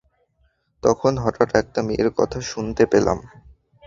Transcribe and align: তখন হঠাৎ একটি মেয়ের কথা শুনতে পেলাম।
তখন 0.83 1.13
হঠাৎ 1.17 1.49
একটি 1.55 1.79
মেয়ের 1.87 2.09
কথা 2.17 2.39
শুনতে 2.51 2.83
পেলাম। 2.91 3.19